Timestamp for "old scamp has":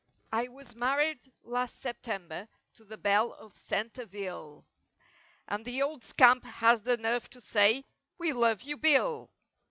5.83-6.81